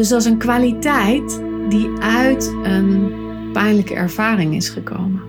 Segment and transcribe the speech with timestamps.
[0.00, 3.12] Dus dat is een kwaliteit die uit een
[3.52, 5.22] pijnlijke ervaring is gekomen.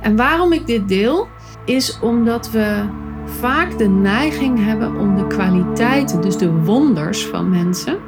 [0.00, 1.28] En waarom ik dit deel,
[1.64, 2.82] is omdat we
[3.24, 7.98] vaak de neiging hebben om de kwaliteiten, dus de wonders van mensen,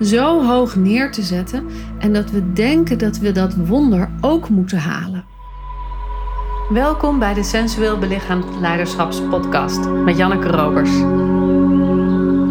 [0.00, 1.66] zo hoog neer te zetten
[1.98, 5.24] en dat we denken dat we dat wonder ook moeten halen.
[6.68, 10.90] Welkom bij de Sensueel Belichaamd Leiderschapspodcast met Janneke Robers.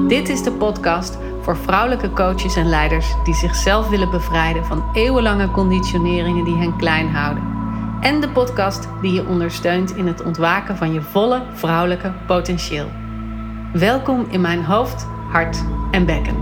[0.08, 5.52] Dit is de podcast voor vrouwelijke coaches en leiders die zichzelf willen bevrijden van eeuwenlange
[5.52, 7.44] conditioneringen die hen klein houden.
[8.02, 12.92] En de podcast die je ondersteunt in het ontwaken van je volle vrouwelijke potentieel.
[13.74, 16.36] Welkom in mijn hoofd, hart en bekken.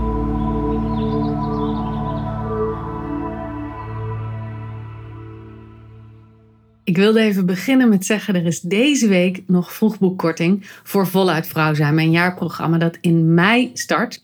[6.84, 11.74] Ik wilde even beginnen met zeggen: er is deze week nog vroegboekkorting voor Voluit Vrouw
[11.74, 14.22] zijn, mijn jaarprogramma dat in mei start.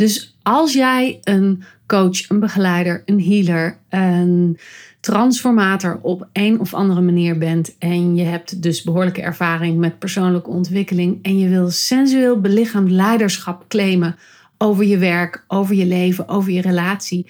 [0.00, 4.58] Dus als jij een coach, een begeleider, een healer, een
[5.00, 10.50] transformator op een of andere manier bent en je hebt dus behoorlijke ervaring met persoonlijke
[10.50, 14.16] ontwikkeling en je wil sensueel belichaamd leiderschap claimen
[14.58, 17.26] over je werk, over je leven, over je relatie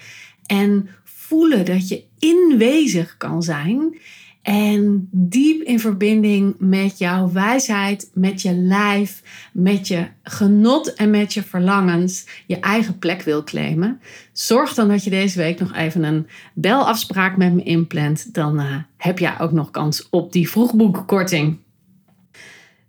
[0.47, 3.99] en voelen dat je inwezig kan zijn
[4.43, 11.35] en diep in verbinding met jouw wijsheid, met je lijf, met je genot en met
[11.35, 14.01] je verlangens je eigen plek wil claimen.
[14.33, 18.35] Zorg dan dat je deze week nog even een belafspraak met me inplant.
[18.35, 21.59] Dan uh, heb jij ook nog kans op die vroegboekkorting.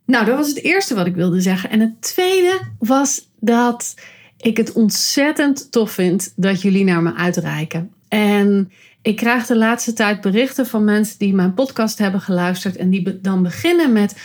[0.05, 1.69] Nou, dat was het eerste wat ik wilde zeggen.
[1.69, 3.95] En het tweede was dat
[4.37, 7.91] ik het ontzettend tof vind dat jullie naar me uitreiken.
[8.07, 8.71] En
[9.01, 13.21] ik krijg de laatste tijd berichten van mensen die mijn podcast hebben geluisterd en die
[13.21, 14.15] dan beginnen met: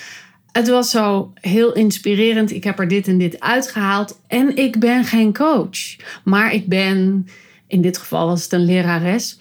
[0.52, 2.52] Het was zo heel inspirerend.
[2.52, 4.20] Ik heb er dit en dit uitgehaald.
[4.26, 7.26] En ik ben geen coach, maar ik ben,
[7.66, 9.38] in dit geval was het een lerares.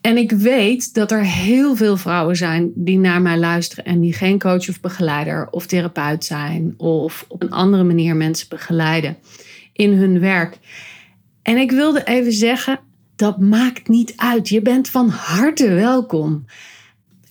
[0.00, 4.12] En ik weet dat er heel veel vrouwen zijn die naar mij luisteren en die
[4.12, 9.16] geen coach of begeleider of therapeut zijn of op een andere manier mensen begeleiden
[9.72, 10.58] in hun werk.
[11.42, 12.80] En ik wilde even zeggen,
[13.16, 14.48] dat maakt niet uit.
[14.48, 16.44] Je bent van harte welkom.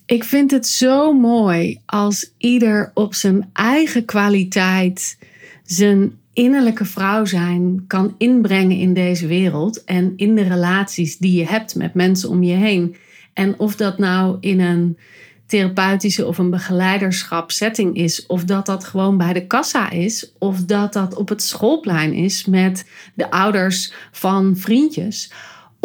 [0.06, 5.18] Ik vind het zo mooi als ieder op zijn eigen kwaliteit
[5.64, 11.46] zijn innerlijke vrouw zijn kan inbrengen in deze wereld en in de relaties die je
[11.46, 12.96] hebt met mensen om je heen.
[13.32, 14.98] En of dat nou in een
[15.46, 20.64] therapeutische of een begeleiderschap setting is, of dat dat gewoon bij de kassa is, of
[20.64, 25.30] dat dat op het schoolplein is met de ouders van vriendjes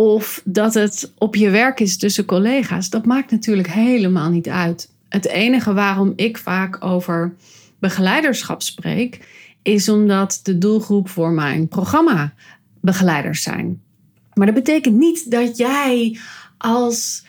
[0.02, 2.90] of dat het op je werk is tussen collega's.
[2.90, 4.90] Dat maakt natuurlijk helemaal niet uit.
[5.10, 7.36] Het enige waarom ik vaak over
[7.80, 9.28] begeleiderschap spreek,
[9.62, 12.34] is omdat de doelgroep voor mijn programma
[12.80, 13.82] begeleiders zijn.
[14.34, 16.20] Maar dat betekent niet dat jij
[16.58, 17.26] als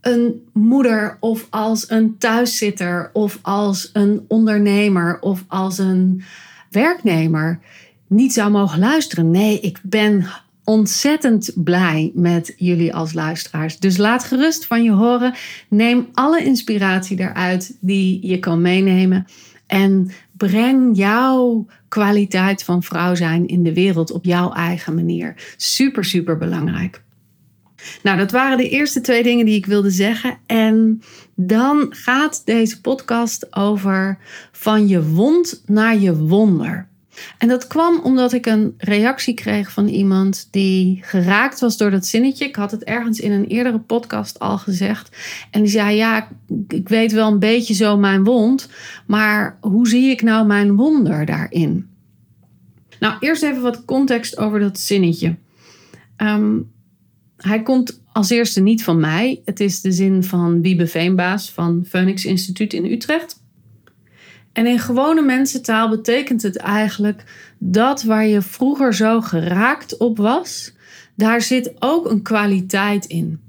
[0.00, 6.22] een moeder of als een thuiszitter of als een ondernemer of als een
[6.70, 7.60] werknemer
[8.06, 9.30] niet zou mogen luisteren.
[9.30, 10.26] Nee, ik ben
[10.64, 13.78] ontzettend blij met jullie als luisteraars.
[13.78, 15.34] Dus laat gerust van je horen.
[15.68, 19.24] Neem alle inspiratie eruit die je kan meenemen.
[19.66, 25.54] En breng jouw kwaliteit van vrouw zijn in de wereld op jouw eigen manier.
[25.56, 27.02] Super, super belangrijk.
[28.02, 30.38] Nou, dat waren de eerste twee dingen die ik wilde zeggen.
[30.46, 31.02] En
[31.34, 34.18] dan gaat deze podcast over
[34.52, 36.90] van je wond naar je wonder.
[37.38, 42.06] En dat kwam omdat ik een reactie kreeg van iemand die geraakt was door dat
[42.06, 42.44] zinnetje.
[42.44, 45.16] Ik had het ergens in een eerdere podcast al gezegd.
[45.50, 46.28] En die zei: Ja,
[46.68, 48.68] ik weet wel een beetje zo mijn wond,
[49.06, 51.90] maar hoe zie ik nou mijn wonder daarin?
[53.00, 55.36] Nou, eerst even wat context over dat zinnetje.
[56.16, 56.58] Ehm,
[57.36, 59.40] hij komt als eerste niet van mij.
[59.44, 63.41] Het is de zin van Wiebe Veenbaas van Phoenix Instituut in Utrecht.
[64.52, 67.24] En in gewone mensentaal betekent het eigenlijk
[67.58, 70.72] dat waar je vroeger zo geraakt op was,
[71.14, 73.40] daar zit ook een kwaliteit in.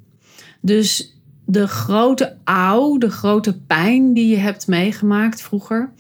[0.62, 5.92] Dus de grote ouw, de grote pijn die je hebt meegemaakt vroeger,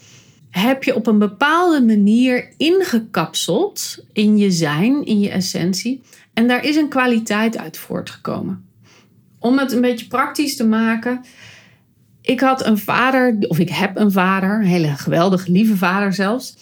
[0.50, 6.02] heb je op een bepaalde manier ingekapseld in je zijn, in je essentie.
[6.34, 8.66] En daar is een kwaliteit uit voortgekomen.
[9.40, 11.22] Om het een beetje praktisch te maken,
[12.24, 16.56] ik had een vader, of ik heb een vader, een hele geweldige, lieve vader zelfs.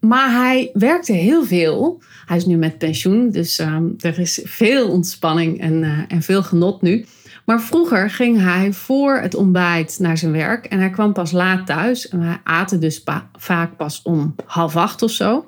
[0.00, 2.02] Maar hij werkte heel veel.
[2.26, 6.42] Hij is nu met pensioen, dus ehm, er is veel ontspanning en, uh, en veel
[6.42, 7.04] genot nu.
[7.44, 11.66] Maar vroeger ging hij voor het ontbijt naar zijn werk en hij kwam pas laat
[11.66, 12.08] thuis.
[12.08, 15.46] En wij aten dus vaak pas om half acht of zo.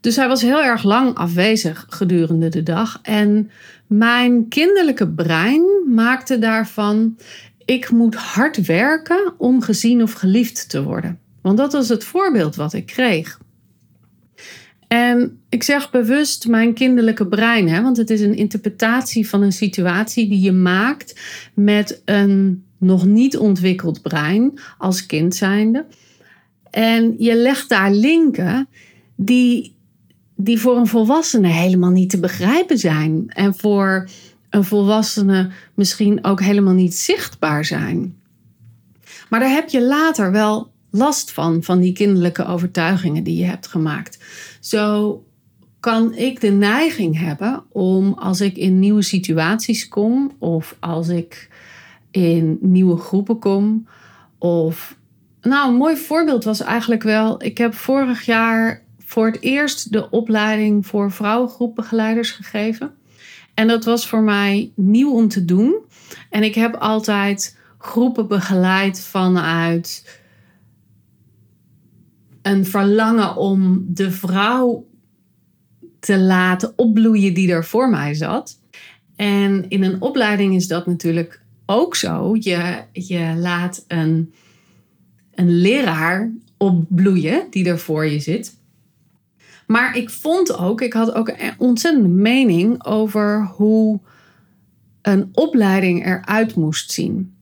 [0.00, 2.98] Dus hij was heel erg lang afwezig gedurende de dag.
[3.02, 3.50] En
[3.86, 7.16] mijn kinderlijke brein maakte daarvan:
[7.64, 11.18] ik moet hard werken om gezien of geliefd te worden.
[11.42, 13.40] Want dat was het voorbeeld wat ik kreeg.
[14.88, 19.52] En ik zeg bewust mijn kinderlijke brein, hè, want het is een interpretatie van een
[19.52, 21.20] situatie die je maakt
[21.54, 25.86] met een nog niet ontwikkeld brein als kind zijnde.
[26.70, 28.68] En je legt daar linken
[29.16, 29.76] die,
[30.36, 33.24] die voor een volwassene helemaal niet te begrijpen zijn.
[33.28, 34.08] En voor
[34.52, 38.16] een volwassene misschien ook helemaal niet zichtbaar zijn.
[39.28, 43.66] Maar daar heb je later wel last van, van die kinderlijke overtuigingen die je hebt
[43.66, 44.18] gemaakt.
[44.60, 45.24] Zo
[45.80, 51.48] kan ik de neiging hebben om als ik in nieuwe situaties kom of als ik
[52.10, 53.86] in nieuwe groepen kom
[54.38, 54.96] of
[55.40, 60.10] nou een mooi voorbeeld was eigenlijk wel ik heb vorig jaar voor het eerst de
[60.10, 62.94] opleiding voor vrouwengroepbegeleiders gegeven
[63.54, 65.74] en dat was voor mij nieuw om te doen
[66.30, 70.20] en ik heb altijd groepen begeleid vanuit
[72.42, 74.86] een verlangen om de vrouw
[76.00, 78.60] te laten opbloeien die er voor mij zat.
[79.16, 82.36] En in een opleiding is dat natuurlijk ook zo.
[82.38, 84.32] Je, je laat een,
[85.34, 88.60] een leraar opbloeien die er voor je zit.
[89.66, 94.00] Maar ik vond ook, ik had ook een ontzettende mening over hoe
[95.02, 97.34] een opleiding eruit moest zien.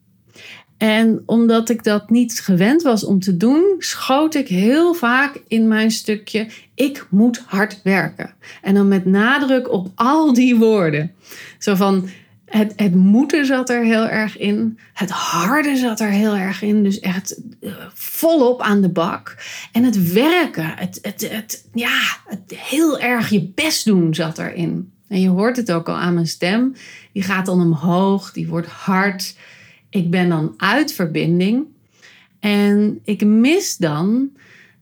[0.77, 5.69] En omdat ik dat niet gewend was om te doen, schoot ik heel vaak in
[5.69, 8.35] mijn stukje: ik moet hard werken.
[8.63, 11.13] En dan met nadruk op al die woorden.
[11.59, 12.09] Zo van.
[12.51, 14.79] Het, het moeten zat er heel erg in.
[14.93, 16.83] Het harde zat er heel erg in.
[16.83, 19.37] Dus echt uh, volop aan de bak.
[19.73, 24.93] En het werken, het, het, het, ja, het heel erg je best doen zat erin.
[25.09, 26.75] En je hoort het ook al aan mijn stem.
[27.13, 29.35] Die gaat dan omhoog, die wordt hard
[29.91, 31.67] ik ben dan uit verbinding
[32.41, 34.31] en ik mis dan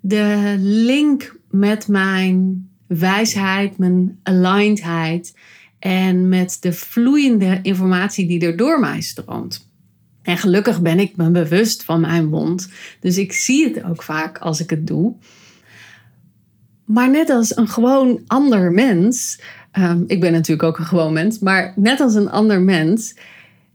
[0.01, 5.35] de link met mijn wijsheid, mijn alignedheid
[5.79, 9.67] en met de vloeiende informatie die er door mij stroomt.
[10.23, 12.69] En gelukkig ben ik me bewust van mijn wond,
[13.01, 15.15] dus ik zie het ook vaak als ik het doe.
[16.85, 19.41] Maar net als een gewoon ander mens,
[19.79, 23.15] um, ik ben natuurlijk ook een gewoon mens, maar net als een ander mens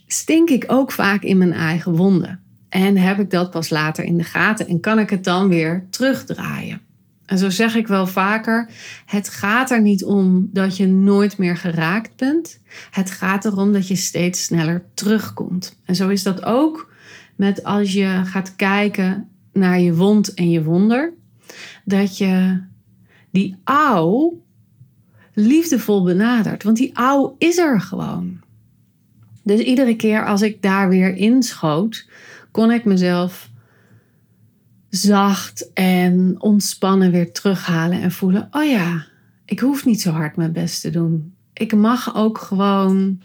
[0.08, 2.40] stink ik ook vaak in mijn eigen wonden.
[2.70, 5.86] En heb ik dat pas later in de gaten en kan ik het dan weer
[5.90, 6.82] terugdraaien.
[7.26, 8.70] En zo zeg ik wel vaker:
[9.06, 12.60] het gaat er niet om dat je nooit meer geraakt bent.
[12.92, 15.80] Het gaat erom dat je steeds sneller terugkomt.
[15.86, 16.92] En zo is dat ook
[17.36, 21.14] met als je gaat kijken naar je wond en je wonder.
[21.86, 22.62] Dat je
[23.32, 24.42] die ouw
[25.34, 26.64] liefdevol benadert.
[26.64, 28.42] Want die ouw is er gewoon.
[29.44, 32.08] Dus iedere keer als ik daar weer inschoot,
[32.52, 33.50] kon ik mezelf
[34.96, 39.06] zacht en ontspannen weer terughalen en voelen: oh ja,
[39.46, 41.34] ik hoef niet zo hard mijn best te doen.
[41.54, 43.22] Ik mag ook gewoon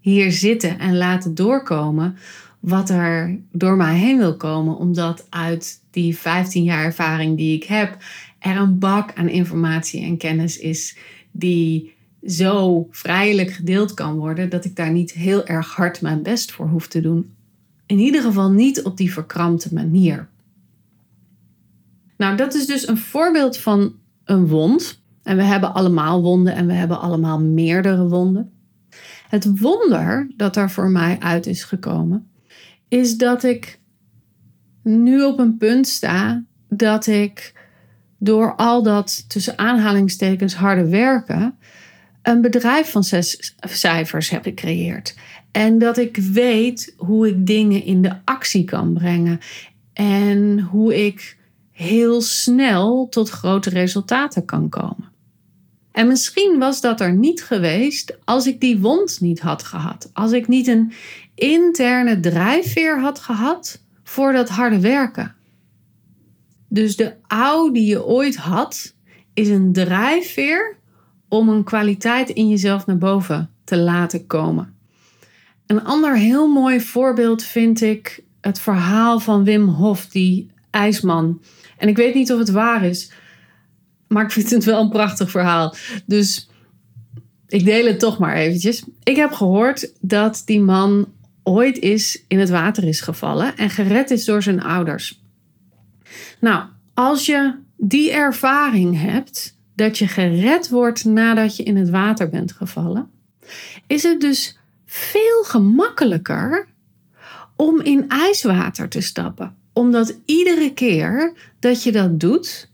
[0.00, 2.16] hier zitten en laten doorkomen
[2.60, 7.64] wat er door mij heen wil komen, omdat uit die 15 jaar ervaring die ik
[7.64, 7.96] heb,
[8.38, 10.96] er een bak aan informatie en kennis is
[11.30, 11.94] die
[12.26, 16.68] zo vrijelijk gedeeld kan worden dat ik daar niet heel erg hard mijn best voor
[16.68, 17.34] hoef te doen.
[17.86, 20.30] In ieder geval niet op die verkrampte manier.
[22.22, 25.02] Nou, dat is dus een voorbeeld van een wond.
[25.22, 28.52] En we hebben allemaal wonden en we hebben allemaal meerdere wonden.
[29.28, 32.30] Het wonder dat er voor mij uit is gekomen,
[32.88, 33.80] is dat ik
[34.82, 37.54] nu op een punt sta dat ik
[38.18, 41.58] door al dat tussen aanhalingstekens harde werken
[42.22, 45.14] een bedrijf van zes cijfers heb gecreëerd.
[45.50, 49.38] En dat ik weet hoe ik dingen in de actie kan brengen.
[49.92, 51.40] En hoe ik
[51.82, 55.10] heel snel tot grote resultaten kan komen.
[55.92, 60.10] En misschien was dat er niet geweest als ik die wond niet had gehad.
[60.12, 60.92] Als ik niet een
[61.34, 65.34] interne drijfveer had gehad voor dat harde werken.
[66.68, 68.94] Dus de oude die je ooit had,
[69.34, 70.76] is een drijfveer
[71.28, 74.74] om een kwaliteit in jezelf naar boven te laten komen.
[75.66, 81.42] Een ander heel mooi voorbeeld vind ik het verhaal van Wim Hof, die ijsman.
[81.76, 83.10] En ik weet niet of het waar is,
[84.08, 85.74] maar ik vind het wel een prachtig verhaal.
[86.06, 86.48] Dus
[87.48, 88.84] ik deel het toch maar eventjes.
[89.02, 91.08] Ik heb gehoord dat die man
[91.42, 95.22] ooit is in het water is gevallen en gered is door zijn ouders.
[96.40, 96.64] Nou,
[96.94, 102.52] als je die ervaring hebt, dat je gered wordt nadat je in het water bent
[102.52, 103.10] gevallen,
[103.86, 106.66] is het dus veel gemakkelijker
[107.56, 109.56] om in ijswater te stappen.
[109.72, 112.70] Omdat iedere keer dat je dat doet,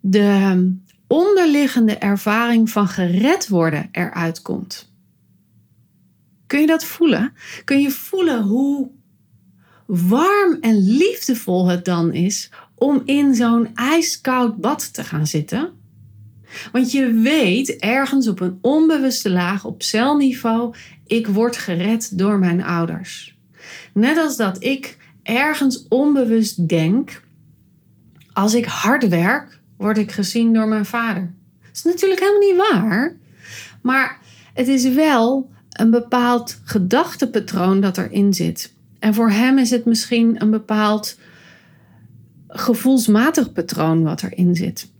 [0.00, 0.72] de
[1.06, 4.92] onderliggende ervaring van gered worden eruit komt.
[6.46, 7.32] Kun je dat voelen?
[7.64, 8.90] Kun je voelen hoe
[9.86, 15.72] warm en liefdevol het dan is om in zo'n ijskoud bad te gaan zitten?
[16.72, 20.74] Want je weet ergens op een onbewuste laag op celniveau,
[21.06, 23.38] ik word gered door mijn ouders.
[23.92, 24.96] Net als dat ik
[25.30, 27.22] ergens onbewust denk,
[28.32, 31.32] als ik hard werk, word ik gezien door mijn vader.
[31.62, 33.16] Dat is natuurlijk helemaal niet waar.
[33.82, 34.18] Maar
[34.54, 38.72] het is wel een bepaald gedachtepatroon dat erin zit.
[38.98, 41.18] En voor hem is het misschien een bepaald
[42.48, 44.90] gevoelsmatig patroon wat erin zit.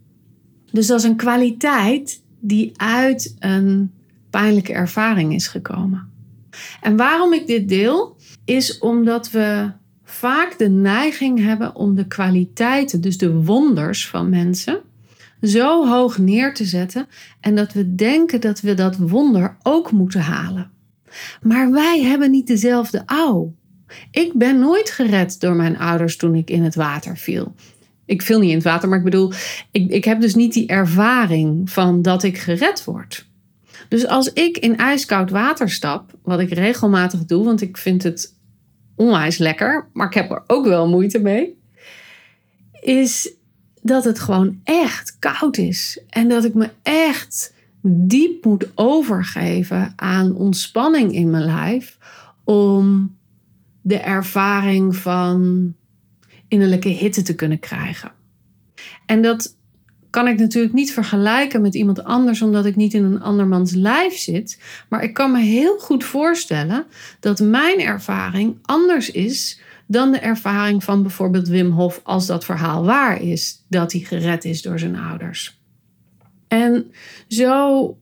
[0.71, 3.91] Dus dat is een kwaliteit die uit een
[4.29, 6.09] pijnlijke ervaring is gekomen.
[6.81, 9.71] En waarom ik dit deel, is omdat we
[10.11, 14.81] vaak de neiging hebben om de kwaliteiten, dus de wonders van mensen,
[15.41, 17.07] zo hoog neer te zetten
[17.39, 20.71] en dat we denken dat we dat wonder ook moeten halen.
[21.41, 23.53] Maar wij hebben niet dezelfde ouw.
[24.11, 27.55] Ik ben nooit gered door mijn ouders toen ik in het water viel.
[28.05, 29.31] Ik viel niet in het water, maar ik bedoel,
[29.71, 33.29] ik, ik heb dus niet die ervaring van dat ik gered word.
[33.89, 38.39] Dus als ik in ijskoud water stap, wat ik regelmatig doe, want ik vind het
[39.01, 41.57] onwijs lekker, maar ik heb er ook wel moeite mee,
[42.81, 43.33] is
[43.81, 46.03] dat het gewoon echt koud is.
[46.09, 51.97] En dat ik me echt diep moet overgeven aan ontspanning in mijn lijf
[52.43, 53.15] om
[53.81, 55.73] de ervaring van
[56.47, 58.11] innerlijke hitte te kunnen krijgen.
[59.05, 59.55] En dat
[60.11, 64.17] kan ik natuurlijk niet vergelijken met iemand anders, omdat ik niet in een andermans lijf
[64.17, 64.59] zit.
[64.89, 66.85] Maar ik kan me heel goed voorstellen
[67.19, 72.85] dat mijn ervaring anders is dan de ervaring van bijvoorbeeld Wim Hof, als dat verhaal
[72.85, 75.59] waar is, dat hij gered is door zijn ouders.
[76.47, 76.91] En
[77.27, 77.97] zo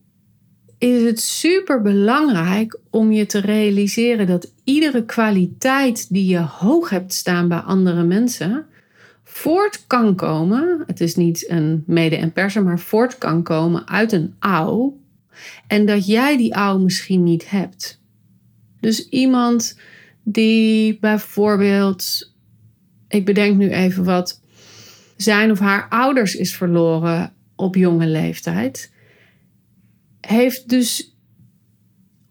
[0.78, 7.14] is het super belangrijk om je te realiseren dat iedere kwaliteit die je hoog hebt
[7.14, 8.66] staan bij andere mensen
[9.40, 10.84] voort kan komen.
[10.88, 14.98] Het is niet een mede en persen, maar voort kan komen uit een ouw.
[15.68, 18.02] En dat jij die ouw misschien niet hebt.
[18.80, 19.80] Dus iemand
[20.24, 22.34] die bijvoorbeeld,
[23.08, 24.42] ik bedenk nu even wat,
[25.18, 28.92] zijn of haar ouders is verloren op jonge leeftijd
[30.30, 31.18] heeft dus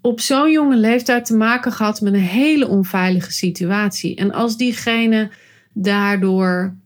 [0.01, 4.17] op zo'n jonge leeftijd te maken gehad met een hele onveilige situatie.
[4.17, 5.31] En als diegene
[5.73, 6.77] daardoor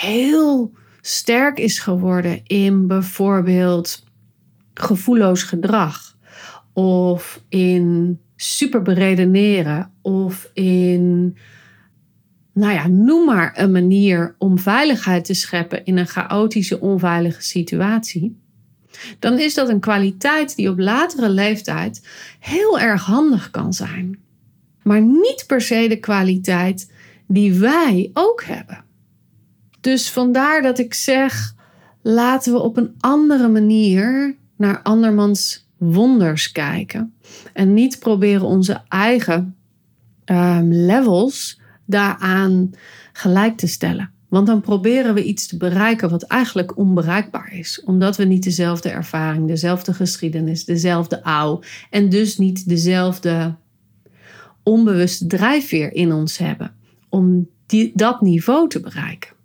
[0.00, 4.04] heel sterk is geworden in bijvoorbeeld
[4.74, 6.16] gevoelloos gedrag
[6.72, 11.36] of in super beredeneren of in,
[12.52, 18.36] nou ja, noem maar een manier om veiligheid te scheppen in een chaotische, onveilige situatie
[19.18, 22.06] dan is dat een kwaliteit die op latere leeftijd
[22.38, 24.18] heel erg handig kan zijn.
[24.82, 26.92] Maar niet per se de kwaliteit
[27.26, 28.84] die wij ook hebben.
[29.88, 31.54] Dus vandaar dat ik zeg:
[32.02, 37.14] laten we op een andere manier naar andermans wonders kijken.
[37.52, 39.56] En niet proberen onze eigen
[40.24, 42.70] um, levels daaraan
[43.12, 44.10] gelijk te stellen.
[44.28, 47.82] Want dan proberen we iets te bereiken wat eigenlijk onbereikbaar is.
[47.84, 53.54] Omdat we niet dezelfde ervaring, dezelfde geschiedenis, dezelfde ouw en dus niet dezelfde
[54.62, 56.74] onbewuste drijfveer in ons hebben
[57.08, 59.36] om die, dat niveau te bereiken.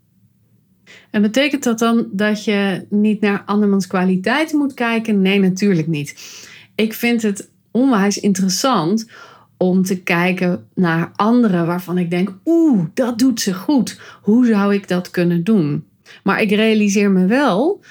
[1.14, 5.22] En betekent dat dan dat je niet naar andermans kwaliteiten moet kijken?
[5.22, 6.16] Nee, natuurlijk niet.
[6.76, 9.10] Ik vind het onwijs interessant
[9.58, 14.00] om te kijken naar anderen waarvan ik denk, oeh, dat doet ze goed.
[14.22, 15.86] Hoe zou ik dat kunnen doen?
[16.24, 17.82] Maar ik realiseer me wel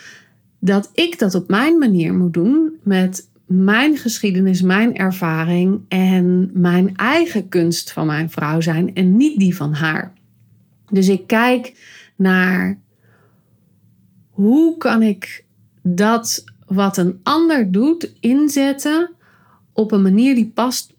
[0.59, 6.97] dat ik dat op mijn manier moet doen met mijn geschiedenis, mijn ervaring en mijn
[6.97, 10.13] eigen kunst van mijn vrouw zijn en niet die van haar.
[10.91, 11.75] Dus ik kijk
[12.17, 12.81] naar
[14.33, 15.45] hoe kan ik
[15.83, 19.11] dat wat een ander doet inzetten
[19.73, 20.93] op een manier die past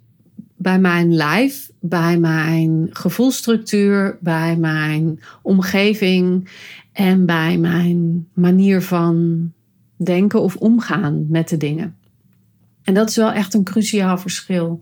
[0.56, 6.50] bij mijn lijf, bij mijn gevoelstructuur, bij mijn omgeving
[6.92, 9.52] en bij mijn manier van
[9.96, 11.96] denken of omgaan met de dingen.
[12.84, 14.80] En dat is wel echt een cruciaal verschil.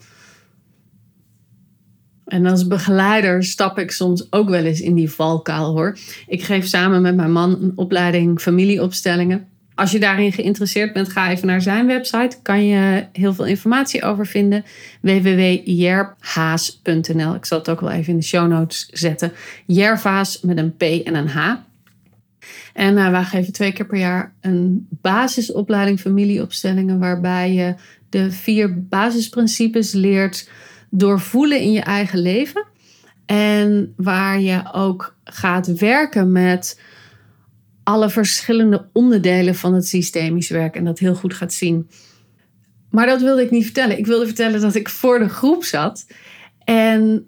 [2.31, 5.97] En als begeleider stap ik soms ook wel eens in die valkuil hoor.
[6.27, 9.45] Ik geef samen met mijn man een opleiding familieopstellingen.
[9.75, 12.37] als je daarin geïnteresseerd bent, ga even naar zijn website.
[12.41, 14.63] Kan je heel veel informatie over vinden.
[15.01, 17.35] www.jerphaas.nl.
[17.35, 19.31] Ik zal het ook wel even in de show notes zetten.
[19.65, 21.55] Jervaas met een P en een H.
[22.73, 27.75] En uh, wij geven twee keer per jaar een basisopleiding familieopstellingen, waarbij je
[28.09, 30.49] de vier basisprincipes leert
[30.91, 32.65] doorvoelen in je eigen leven.
[33.25, 36.79] En waar je ook gaat werken met
[37.83, 41.89] alle verschillende onderdelen van het systemisch werk en dat heel goed gaat zien.
[42.89, 43.97] Maar dat wilde ik niet vertellen.
[43.97, 46.05] Ik wilde vertellen dat ik voor de groep zat.
[46.63, 47.25] En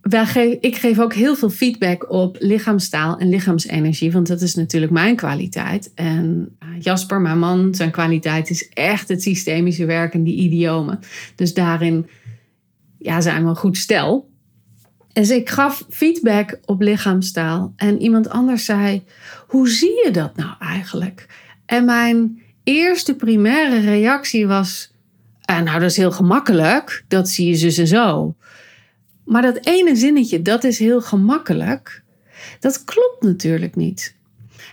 [0.00, 4.92] wij ik geef ook heel veel feedback op lichaamstaal en lichaamsenergie, want dat is natuurlijk
[4.92, 5.92] mijn kwaliteit.
[5.94, 10.98] En eh, Jasper, mijn man, zijn kwaliteit is echt het systemische werk en die idiomen.
[11.34, 12.06] Dus daarin
[12.98, 14.30] ja, zijn we goed stel.
[15.12, 19.04] Dus ik gaf feedback op lichaamstaal en iemand anders zei:
[19.46, 21.26] Hoe zie je dat nou eigenlijk?
[21.66, 24.92] En mijn eerste primaire reactie was:
[25.40, 28.34] ah, Nou, dat is heel gemakkelijk, dat zie je zus en zo.
[29.24, 32.02] Maar dat ene zinnetje, dat is heel gemakkelijk,
[32.60, 34.14] dat klopt natuurlijk niet.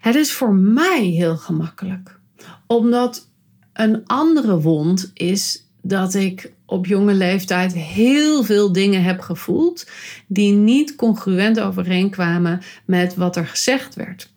[0.01, 2.20] Het is voor mij heel gemakkelijk,
[2.67, 3.29] omdat
[3.74, 9.89] een andere wond is dat ik op jonge leeftijd heel veel dingen heb gevoeld
[10.27, 14.31] die niet congruent overeenkwamen met wat er gezegd werd.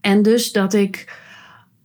[0.00, 1.20] En dus dat ik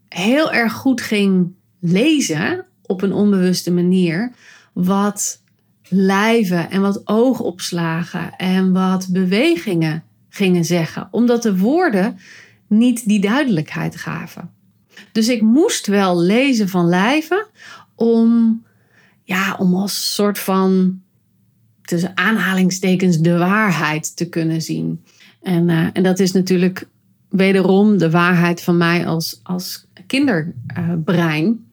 [0.10, 4.32] heel erg goed ging lezen op een onbewuste manier
[4.74, 5.42] wat
[5.88, 12.20] lijven en wat oogopslagen en wat bewegingen gingen zeggen, omdat de woorden
[12.68, 14.52] niet die duidelijkheid gaven.
[15.12, 17.46] Dus ik moest wel lezen van lijven
[17.96, 18.64] om
[19.32, 21.00] ja, om als soort van
[21.82, 25.04] tussen aanhalingstekens de waarheid te kunnen zien.
[25.42, 26.88] En, uh, en dat is natuurlijk
[27.30, 31.66] wederom de waarheid van mij als, als kinderbrein.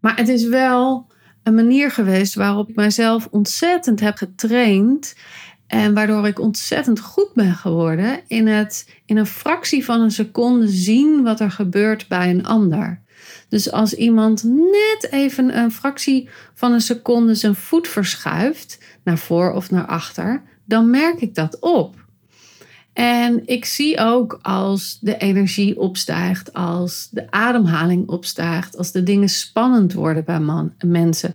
[0.00, 1.06] maar het is wel
[1.42, 5.14] een manier geweest waarop ik mijzelf ontzettend heb getraind.
[5.66, 10.68] En waardoor ik ontzettend goed ben geworden in het in een fractie van een seconde
[10.68, 13.04] zien wat er gebeurt bij een ander.
[13.48, 19.52] Dus als iemand net even een fractie van een seconde zijn voet verschuift, naar voor
[19.52, 22.04] of naar achter, dan merk ik dat op.
[22.92, 29.28] En ik zie ook als de energie opstijgt, als de ademhaling opstijgt, als de dingen
[29.28, 31.34] spannend worden bij man, mensen.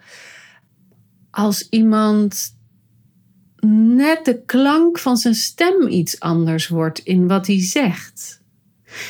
[1.32, 2.56] Als iemand
[3.95, 8.40] net de klank van zijn stem iets anders wordt in wat hij zegt.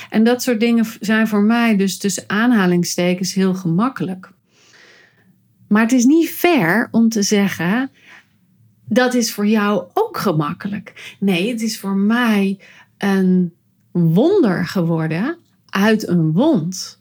[0.09, 4.31] En dat soort dingen zijn voor mij dus tussen aanhalingstekens heel gemakkelijk.
[5.67, 7.91] Maar het is niet fair om te zeggen,
[8.85, 11.15] dat is voor jou ook gemakkelijk.
[11.19, 12.59] Nee, het is voor mij
[12.97, 13.53] een
[13.91, 15.37] wonder geworden
[15.69, 16.99] uit een wond.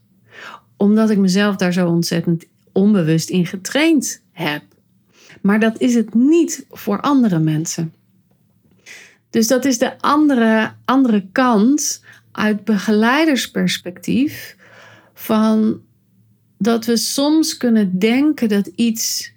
[0.76, 4.62] Omdat ik mezelf daar zo ontzettend onbewust in getraind heb.
[5.40, 7.92] Maar dat is het niet voor andere mensen.
[9.30, 14.56] Dus dat is de andere, andere kant uit begeleidersperspectief
[15.14, 15.82] van
[16.58, 19.32] dat we soms kunnen denken dat iets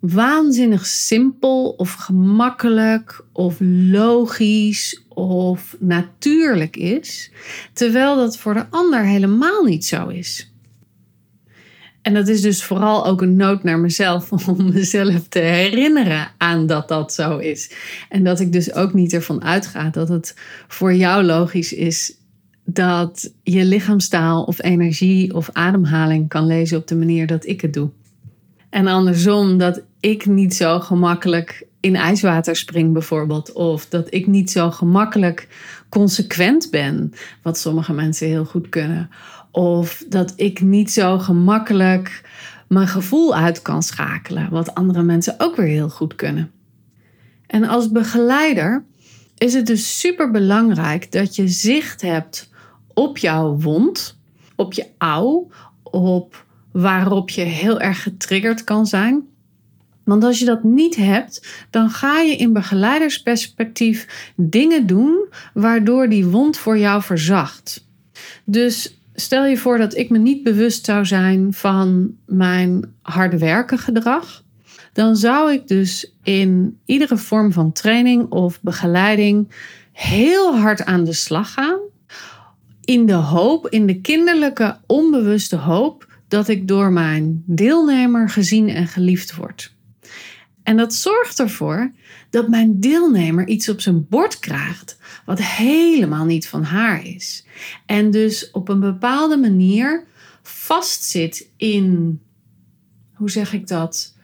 [0.00, 3.56] waanzinnig simpel of gemakkelijk of
[3.90, 7.30] logisch of natuurlijk is,
[7.72, 10.49] terwijl dat voor de ander helemaal niet zo is.
[12.02, 16.66] En dat is dus vooral ook een nood naar mezelf om mezelf te herinneren aan
[16.66, 17.72] dat dat zo is.
[18.08, 20.34] En dat ik dus ook niet ervan uitga dat het
[20.68, 22.14] voor jou logisch is
[22.64, 27.72] dat je lichaamstaal of energie of ademhaling kan lezen op de manier dat ik het
[27.72, 27.90] doe.
[28.70, 33.52] En andersom dat ik niet zo gemakkelijk in ijswater spring bijvoorbeeld.
[33.52, 35.48] Of dat ik niet zo gemakkelijk
[35.88, 39.10] consequent ben, wat sommige mensen heel goed kunnen.
[39.50, 42.28] Of dat ik niet zo gemakkelijk
[42.68, 46.50] mijn gevoel uit kan schakelen, wat andere mensen ook weer heel goed kunnen.
[47.46, 48.84] En als begeleider
[49.38, 52.50] is het dus super belangrijk dat je zicht hebt
[52.94, 54.18] op jouw wond,
[54.56, 55.48] op je ouw,
[55.82, 59.28] op waarop je heel erg getriggerd kan zijn.
[60.04, 66.26] Want als je dat niet hebt, dan ga je in begeleidersperspectief dingen doen waardoor die
[66.26, 67.88] wond voor jou verzacht.
[68.44, 73.78] Dus stel je voor dat ik me niet bewust zou zijn van mijn harde werken
[73.78, 74.44] gedrag.
[74.92, 79.48] Dan zou ik dus in iedere vorm van training of begeleiding
[79.92, 81.78] heel hard aan de slag gaan.
[82.84, 88.86] In de hoop, in de kinderlijke onbewuste hoop, dat ik door mijn deelnemer gezien en
[88.86, 89.74] geliefd word.
[90.70, 91.92] En dat zorgt ervoor
[92.30, 97.46] dat mijn deelnemer iets op zijn bord krijgt wat helemaal niet van haar is.
[97.86, 100.04] En dus op een bepaalde manier
[100.42, 102.20] vastzit in,
[103.14, 104.16] hoe zeg ik dat?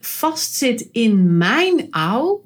[0.00, 2.44] Vastzit in mijn ouw,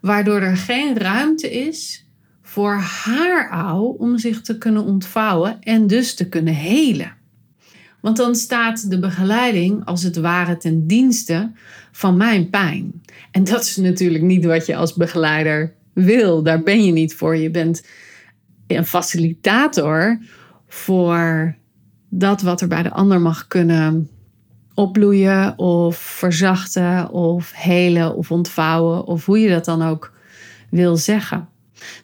[0.00, 2.06] waardoor er geen ruimte is
[2.42, 7.19] voor haar ouw om zich te kunnen ontvouwen en dus te kunnen helen.
[8.00, 11.50] Want dan staat de begeleiding als het ware ten dienste
[11.92, 13.02] van mijn pijn.
[13.30, 16.42] En dat is natuurlijk niet wat je als begeleider wil.
[16.42, 17.36] Daar ben je niet voor.
[17.36, 17.86] Je bent
[18.66, 20.18] een facilitator
[20.68, 21.54] voor
[22.08, 24.10] dat wat er bij de ander mag kunnen
[24.74, 30.12] opbloeien of verzachten of helen of ontvouwen of hoe je dat dan ook
[30.70, 31.48] wil zeggen.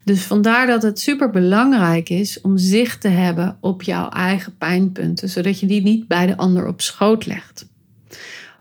[0.04, 5.28] Dus vandaar dat het super belangrijk is om zicht te hebben op jouw eigen pijnpunten,
[5.28, 7.66] zodat je die niet bij de ander op schoot legt.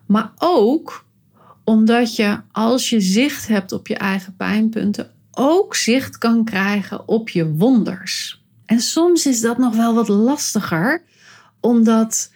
[0.05, 1.05] Maar ook
[1.63, 7.29] omdat je als je zicht hebt op je eigen pijnpunten, ook zicht kan krijgen op
[7.29, 8.43] je wonders.
[8.65, 11.03] En soms is dat nog wel wat lastiger,
[11.59, 12.31] omdat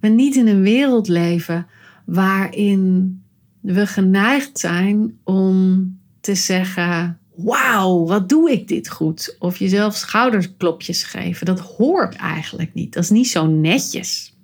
[0.00, 1.66] we niet in een wereld leven
[2.04, 3.22] waarin
[3.60, 9.36] we geneigd zijn om te zeggen: Wauw, wat doe ik dit goed?
[9.38, 11.46] Of jezelf schouderklopjes geven.
[11.46, 12.92] Dat hoort eigenlijk niet.
[12.92, 14.34] Dat is niet zo netjes.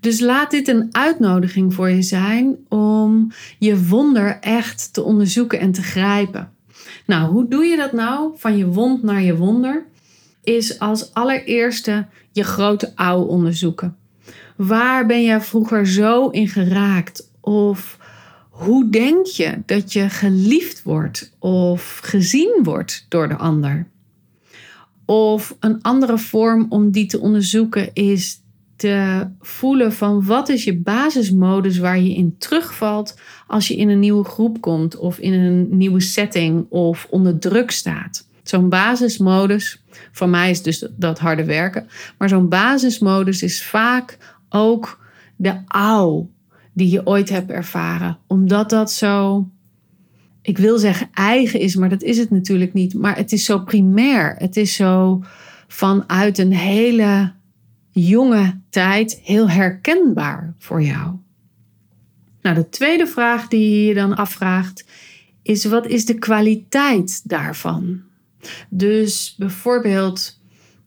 [0.00, 5.72] Dus laat dit een uitnodiging voor je zijn om je wonder echt te onderzoeken en
[5.72, 6.52] te grijpen.
[7.06, 8.32] Nou, hoe doe je dat nou?
[8.36, 9.86] Van je wond naar je wonder
[10.42, 13.96] is als allereerste je grote ouw onderzoeken.
[14.56, 17.30] Waar ben jij vroeger zo in geraakt?
[17.40, 17.98] Of
[18.58, 23.86] hoe denk je dat je geliefd wordt of gezien wordt door de ander?
[25.04, 28.40] Of een andere vorm om die te onderzoeken is
[28.76, 33.98] te voelen van wat is je basismodus waar je in terugvalt als je in een
[33.98, 38.26] nieuwe groep komt of in een nieuwe setting of onder druk staat.
[38.42, 44.18] Zo'n basismodus, voor mij is dus dat harde werken, maar zo'n basismodus is vaak
[44.48, 44.98] ook
[45.36, 46.28] de ouw
[46.78, 48.18] die je ooit hebt ervaren.
[48.26, 49.46] Omdat dat zo,
[50.42, 52.94] ik wil zeggen eigen is, maar dat is het natuurlijk niet.
[52.94, 54.34] Maar het is zo primair.
[54.38, 55.22] Het is zo
[55.68, 57.32] vanuit een hele
[57.90, 61.16] jonge tijd heel herkenbaar voor jou.
[62.42, 64.84] Nou, de tweede vraag die je dan afvraagt
[65.42, 68.00] is: wat is de kwaliteit daarvan?
[68.68, 70.40] Dus bijvoorbeeld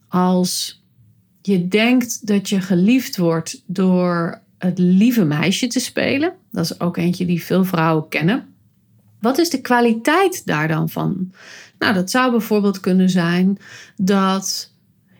[0.08, 0.82] als
[1.42, 6.32] je denkt dat je geliefd wordt door het lieve meisje te spelen.
[6.50, 8.46] Dat is ook eentje die veel vrouwen kennen.
[9.20, 11.32] Wat is de kwaliteit daar dan van?
[11.78, 13.58] Nou, dat zou bijvoorbeeld kunnen zijn
[13.96, 14.72] dat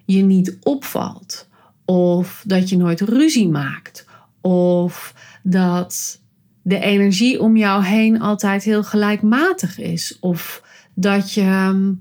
[0.05, 1.49] je niet opvalt,
[1.85, 4.07] of dat je nooit ruzie maakt,
[4.41, 6.21] of dat
[6.63, 10.63] de energie om jou heen altijd heel gelijkmatig is, of
[10.95, 11.93] dat je ehm,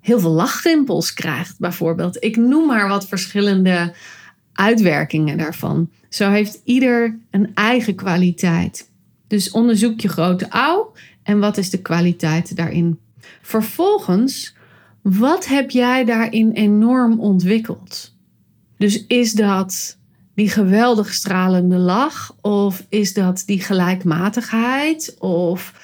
[0.00, 2.24] heel veel lachrimpels krijgt, bijvoorbeeld.
[2.24, 3.94] Ik noem maar wat verschillende
[4.60, 5.90] uitwerkingen daarvan.
[6.08, 8.90] Zo heeft ieder een eigen kwaliteit.
[9.26, 10.92] Dus onderzoek je grote ouw
[11.22, 12.98] en wat is de kwaliteit daarin.
[13.42, 14.54] Vervolgens,
[15.02, 18.14] wat heb jij daarin enorm ontwikkeld?
[18.76, 19.98] Dus is dat
[20.34, 25.74] die geweldig stralende lach of is dat die gelijkmatigheid of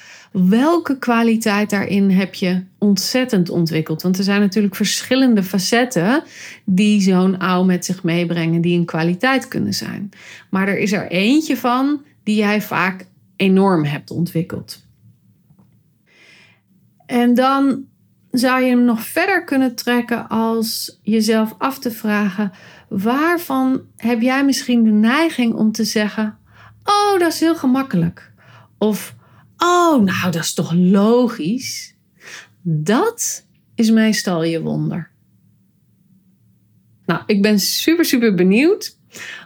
[0.45, 4.01] welke kwaliteit daarin heb je ontzettend ontwikkeld?
[4.01, 6.23] Want er zijn natuurlijk verschillende facetten
[6.65, 10.09] die zo'n ouw met zich meebrengen, die een kwaliteit kunnen zijn.
[10.49, 14.85] Maar er is er eentje van die jij vaak enorm hebt ontwikkeld.
[17.05, 17.85] En dan
[18.31, 22.51] zou je hem nog verder kunnen trekken als jezelf af te vragen:
[22.89, 26.37] waarvan heb jij misschien de neiging om te zeggen:
[26.83, 28.31] Oh, dat is heel gemakkelijk.
[28.77, 29.15] Of
[29.57, 31.95] Oh, nou, dat is toch logisch?
[32.61, 35.11] Dat is meestal je wonder.
[37.05, 38.97] Nou, ik ben super, super benieuwd.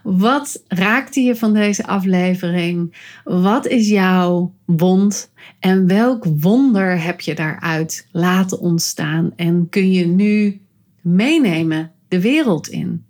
[0.03, 2.95] Wat raakte je van deze aflevering?
[3.23, 5.31] Wat is jouw wond?
[5.59, 9.31] En welk wonder heb je daaruit laten ontstaan?
[9.35, 10.61] En kun je nu
[11.01, 13.05] meenemen de wereld in?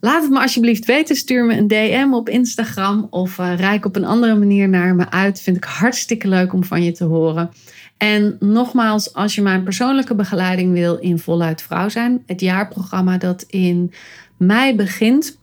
[0.00, 1.16] Laat het me alsjeblieft weten.
[1.16, 5.10] Stuur me een DM op Instagram of uh, reik op een andere manier naar me
[5.10, 5.40] uit.
[5.40, 7.50] Vind ik hartstikke leuk om van je te horen.
[7.96, 13.42] En nogmaals, als je mijn persoonlijke begeleiding wil in Voluit Vrouw zijn, het jaarprogramma dat
[13.42, 13.92] in
[14.36, 15.38] mei begint.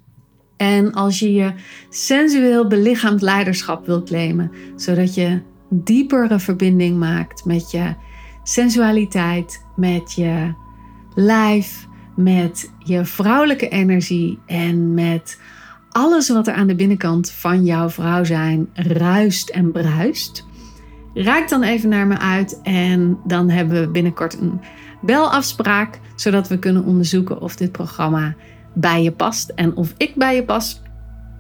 [0.58, 1.54] En als je je
[1.90, 7.94] sensueel belichaamd leiderschap wilt claimen, zodat je diepere verbinding maakt met je
[8.44, 10.54] sensualiteit, met je
[11.16, 15.40] lijf met je vrouwelijke energie en met
[15.90, 20.46] alles wat er aan de binnenkant van jouw vrouw zijn ruist en bruist.
[21.14, 24.60] Raak dan even naar me uit en dan hebben we binnenkort een
[25.02, 28.36] belafspraak, zodat we kunnen onderzoeken of dit programma
[28.74, 30.82] bij je past en of ik bij je pas.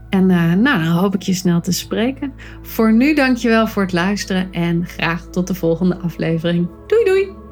[0.09, 2.33] En uh, nou, dan hoop ik je snel te spreken.
[2.61, 6.67] Voor nu dankjewel voor het luisteren en graag tot de volgende aflevering.
[6.87, 7.44] Doei doei!